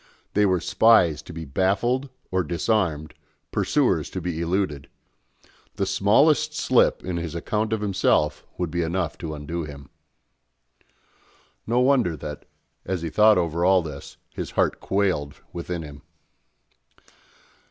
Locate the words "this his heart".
13.83-14.79